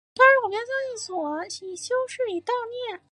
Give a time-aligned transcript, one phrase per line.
[0.15, 1.93] 当日股票交易所休市以示
[2.43, 3.01] 悼念。